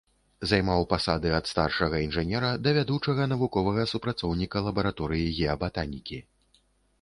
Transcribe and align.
Займаў 0.51 0.85
пасады 0.93 1.33
ад 1.39 1.45
старшага 1.51 1.99
інжынера 2.05 2.49
да 2.67 2.73
вядучага 2.77 3.27
навуковага 3.35 3.85
супрацоўніка 3.93 4.65
лабараторыі 4.69 5.31
геабатанікі. 5.37 6.19